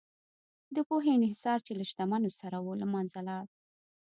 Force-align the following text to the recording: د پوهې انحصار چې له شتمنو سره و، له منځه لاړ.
د 0.75 0.77
پوهې 0.87 1.11
انحصار 1.15 1.59
چې 1.65 1.71
له 1.79 1.83
شتمنو 1.89 2.29
سره 2.39 2.57
و، 2.61 2.65
له 2.81 2.87
منځه 2.93 3.19
لاړ. 3.27 3.45